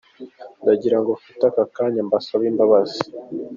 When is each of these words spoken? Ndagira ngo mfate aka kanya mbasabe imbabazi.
Ndagira 0.61 0.97
ngo 1.01 1.09
mfate 1.17 1.43
aka 1.49 1.63
kanya 1.75 2.01
mbasabe 2.07 2.45
imbabazi. 2.51 3.01